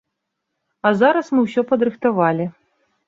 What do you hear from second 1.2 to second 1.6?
мы